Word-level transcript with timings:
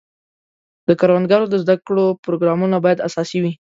د 0.87 0.89
کروندګرو 0.99 1.45
د 1.49 1.55
زده 1.63 1.75
کړو 1.87 2.05
پروګرامونه 2.25 2.77
باید 2.85 3.03
اساسي 3.07 3.37
وي. 3.43 3.53